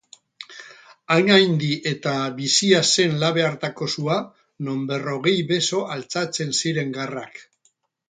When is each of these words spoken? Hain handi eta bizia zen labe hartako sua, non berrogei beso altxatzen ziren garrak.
Hain 1.15 1.29
handi 1.35 1.69
eta 1.91 2.13
bizia 2.39 2.81
zen 2.95 3.15
labe 3.25 3.45
hartako 3.51 3.91
sua, 3.97 4.19
non 4.71 4.83
berrogei 4.93 5.39
beso 5.55 5.87
altxatzen 5.99 6.61
ziren 6.65 6.95
garrak. 7.01 7.43